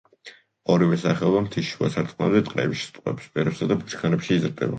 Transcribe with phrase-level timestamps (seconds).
[0.75, 4.69] ორივე სახეობა მთის შუა სარტყლამდე, ტყეებში, ტყისპირებსა და ბუჩქნარებში იზრდება.